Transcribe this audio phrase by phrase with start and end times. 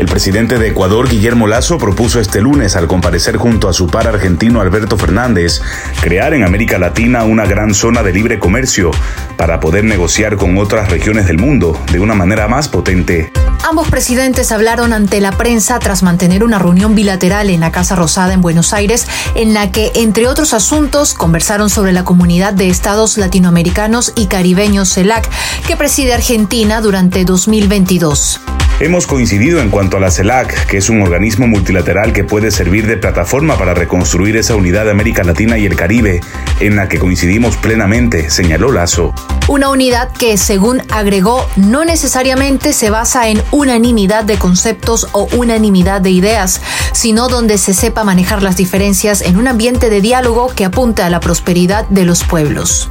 [0.00, 4.08] El presidente de Ecuador, Guillermo Lazo, propuso este lunes, al comparecer junto a su par
[4.08, 5.60] argentino Alberto Fernández,
[6.00, 8.92] crear en América Latina una gran zona de libre comercio
[9.36, 13.30] para poder negociar con otras regiones del mundo de una manera más potente.
[13.62, 18.32] Ambos presidentes hablaron ante la prensa tras mantener una reunión bilateral en la Casa Rosada
[18.32, 23.18] en Buenos Aires, en la que, entre otros asuntos, conversaron sobre la comunidad de estados
[23.18, 25.28] latinoamericanos y caribeños CELAC,
[25.66, 28.40] que preside Argentina durante 2022.
[28.82, 32.86] Hemos coincidido en cuanto a la CELAC, que es un organismo multilateral que puede servir
[32.86, 36.22] de plataforma para reconstruir esa unidad de América Latina y el Caribe,
[36.60, 39.12] en la que coincidimos plenamente, señaló Lazo.
[39.48, 46.00] Una unidad que, según agregó, no necesariamente se basa en unanimidad de conceptos o unanimidad
[46.00, 50.64] de ideas, sino donde se sepa manejar las diferencias en un ambiente de diálogo que
[50.64, 52.88] apunta a la prosperidad de los pueblos.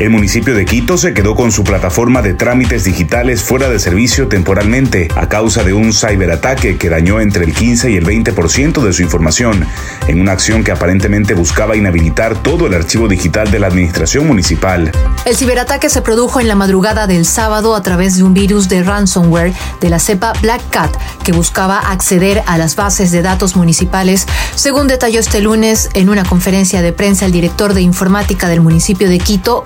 [0.00, 4.28] El municipio de Quito se quedó con su plataforma de trámites digitales fuera de servicio
[4.28, 8.94] temporalmente a causa de un ciberataque que dañó entre el 15 y el 20% de
[8.94, 9.66] su información,
[10.08, 14.90] en una acción que aparentemente buscaba inhabilitar todo el archivo digital de la administración municipal.
[15.26, 18.82] El ciberataque se produjo en la madrugada del sábado a través de un virus de
[18.82, 24.24] ransomware de la cepa Black Cat que buscaba acceder a las bases de datos municipales,
[24.54, 29.06] según detalló este lunes en una conferencia de prensa el director de informática del municipio
[29.06, 29.62] de Quito,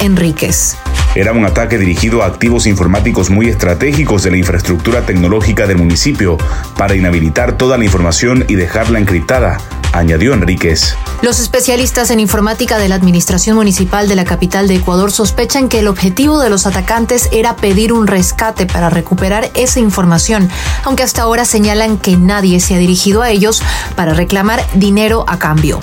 [0.00, 0.76] Enríquez.
[1.14, 6.36] Era un ataque dirigido a activos informáticos muy estratégicos de la infraestructura tecnológica del municipio
[6.76, 9.58] para inhabilitar toda la información y dejarla encriptada,
[9.92, 10.94] añadió Enríquez.
[11.22, 15.78] Los especialistas en informática de la Administración Municipal de la capital de Ecuador sospechan que
[15.78, 20.50] el objetivo de los atacantes era pedir un rescate para recuperar esa información,
[20.84, 23.62] aunque hasta ahora señalan que nadie se ha dirigido a ellos
[23.96, 25.80] para reclamar dinero a cambio.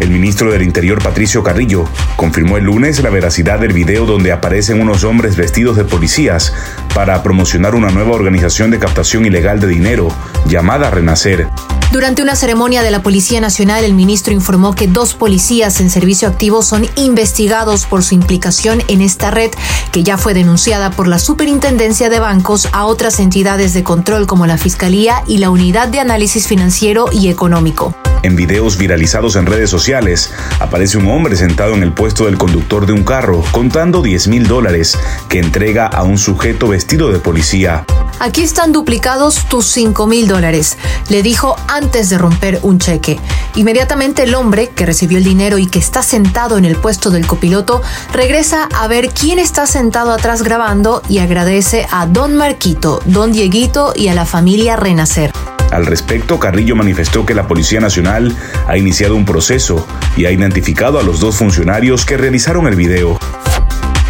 [0.00, 4.80] El ministro del Interior, Patricio Carrillo, confirmó el lunes la veracidad del video donde aparecen
[4.80, 6.52] unos hombres vestidos de policías
[6.94, 10.08] para promocionar una nueva organización de captación ilegal de dinero
[10.46, 11.48] llamada Renacer.
[11.90, 16.28] Durante una ceremonia de la Policía Nacional, el ministro informó que dos policías en servicio
[16.28, 19.50] activo son investigados por su implicación en esta red,
[19.90, 24.46] que ya fue denunciada por la Superintendencia de Bancos a otras entidades de control como
[24.46, 27.96] la Fiscalía y la Unidad de Análisis Financiero y Económico.
[28.22, 32.84] En videos viralizados en redes sociales, aparece un hombre sentado en el puesto del conductor
[32.86, 34.98] de un carro, contando 10 mil dólares,
[35.28, 37.84] que entrega a un sujeto vestido de policía.
[38.18, 40.76] Aquí están duplicados tus 5 mil dólares,
[41.08, 43.20] le dijo antes de romper un cheque.
[43.54, 47.26] Inmediatamente el hombre, que recibió el dinero y que está sentado en el puesto del
[47.26, 53.30] copiloto, regresa a ver quién está sentado atrás grabando y agradece a don Marquito, don
[53.30, 55.30] Dieguito y a la familia Renacer.
[55.70, 58.34] Al respecto, Carrillo manifestó que la Policía Nacional
[58.66, 59.86] ha iniciado un proceso
[60.16, 63.18] y ha identificado a los dos funcionarios que realizaron el video.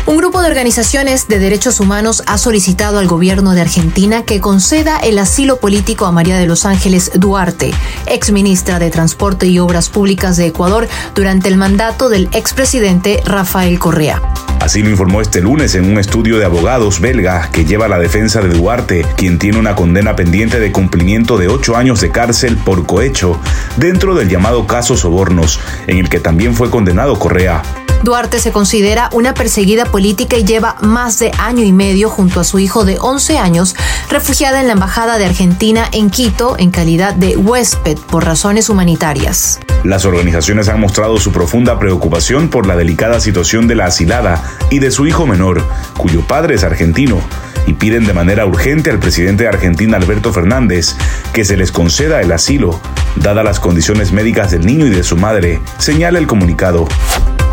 [0.09, 4.97] Un grupo de organizaciones de derechos humanos ha solicitado al gobierno de Argentina que conceda
[4.97, 7.73] el asilo político a María de los Ángeles Duarte,
[8.07, 13.79] ex ministra de Transporte y Obras Públicas de Ecuador, durante el mandato del expresidente Rafael
[13.79, 14.23] Correa.
[14.69, 18.43] Así lo informó este lunes en un estudio de abogados belga que lleva la defensa
[18.43, 22.85] de Duarte, quien tiene una condena pendiente de cumplimiento de ocho años de cárcel por
[22.85, 23.41] cohecho
[23.79, 27.63] dentro del llamado caso Sobornos, en el que también fue condenado Correa.
[28.03, 32.45] Duarte se considera una perseguida política y lleva más de año y medio junto a
[32.45, 33.75] su hijo de 11 años
[34.09, 39.59] refugiada en la Embajada de Argentina en Quito en calidad de huésped por razones humanitarias.
[39.85, 44.79] Las organizaciones han mostrado su profunda preocupación por la delicada situación de la asilada y
[44.79, 45.65] de su hijo menor,
[45.97, 47.21] cuyo padre es argentino,
[47.67, 50.97] y piden de manera urgente al presidente de Argentina, Alberto Fernández,
[51.33, 52.81] que se les conceda el asilo,
[53.17, 56.89] dadas las condiciones médicas del niño y de su madre, señala el comunicado.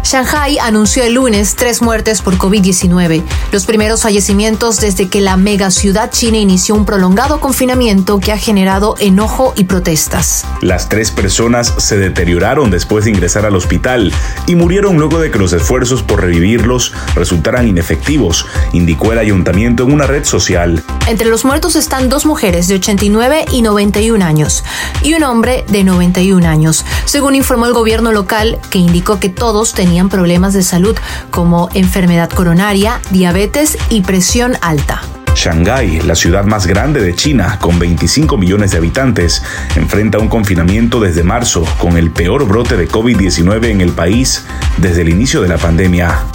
[0.06, 6.12] Shanghai anunció el lunes tres muertes por COVID-19, los primeros fallecimientos desde que la megaciudad
[6.12, 10.46] china inició un prolongado confinamiento que ha generado enojo y protestas.
[10.62, 14.14] Las tres personas se deterioraron después de ingresar al hospital
[14.46, 19.92] y murieron luego de que los esfuerzos por revivirlos resultaran inefectivos, indicó el ayuntamiento en
[19.92, 20.84] una red social.
[21.08, 24.64] Entre los muertos están dos mujeres de 89 y 91 años
[25.02, 29.74] y un hombre de 91 años, según informó el gobierno local que indicó que todos
[29.96, 30.94] tenían problemas de salud
[31.32, 35.02] como enfermedad coronaria, diabetes y presión alta.
[35.34, 39.42] Shanghái, la ciudad más grande de China, con 25 millones de habitantes,
[39.78, 44.44] enfrenta un confinamiento desde marzo, con el peor brote de COVID-19 en el país
[44.76, 46.26] desde el inicio de la pandemia.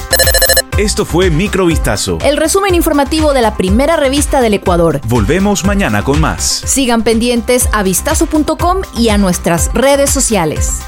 [0.79, 2.17] Esto fue Microvistazo.
[2.25, 5.03] El resumen informativo de la primera revista del Ecuador.
[5.07, 6.63] Volvemos mañana con más.
[6.65, 10.81] Sigan pendientes a vistazo.com y a nuestras redes sociales.